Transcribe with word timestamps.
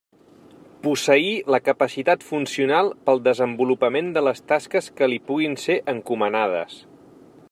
Posseir 0.85 1.33
la 1.55 1.59
capacitat 1.67 2.25
funcional 2.29 2.89
pel 3.09 3.21
desenvolupament 3.27 4.09
de 4.19 4.25
les 4.29 4.43
tasques 4.53 4.89
que 5.01 5.11
li 5.13 5.23
puguin 5.29 5.57
ser 5.67 5.77
encomanades. 5.97 6.81